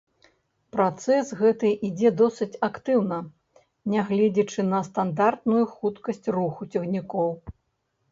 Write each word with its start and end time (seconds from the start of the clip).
Працэс 0.75 1.27
гэты 1.41 1.69
ідзе 1.89 2.09
досыць 2.21 2.57
актыўна, 2.67 3.19
нягледзячы 3.95 4.65
на 4.71 4.79
стандартную 4.87 5.61
хуткасць 5.75 6.23
руху 6.39 6.63
цягнікоў. 6.73 7.29